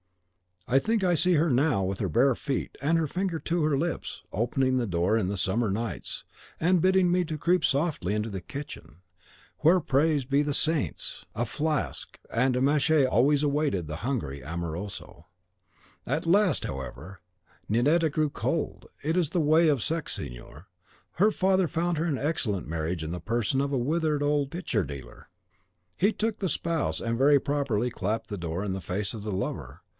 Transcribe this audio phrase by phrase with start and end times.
[0.67, 3.77] I think I see her now with her bare feet, and her finger to her
[3.77, 6.23] lips, opening the door in the summer nights,
[6.59, 9.01] and bidding me creep softly into the kitchen,
[9.59, 11.25] where, praised be the saints!
[11.35, 15.27] a flask and a manchet always awaited the hungry amoroso.
[16.07, 17.19] At last, however,
[17.69, 18.87] Ninetta grew cold.
[19.03, 20.67] It is the way of the sex, signor.
[21.15, 24.85] Her father found her an excellent marriage in the person of a withered old picture
[24.85, 25.27] dealer.
[25.99, 29.33] She took the spouse, and very properly clapped the door in the face of the
[29.33, 29.81] lover.